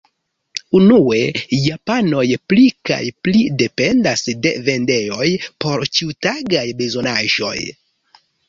Unue, 0.77 1.19
japanoj 1.65 2.23
pli 2.53 2.63
kaj 2.91 2.99
pli 3.27 3.43
dependas 3.61 4.25
de 4.47 4.55
vendejoj 4.71 5.31
por 5.65 5.89
ĉiutagaj 5.99 6.69
bezonaĵoj. 6.81 7.57